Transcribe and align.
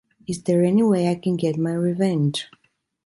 Is 0.27 0.41
there 0.41 0.63
any 0.63 0.81
way 0.81 1.09
i 1.09 1.13
can 1.13 1.35
get 1.35 1.59
my 1.59 1.73
revenge? 1.73 2.49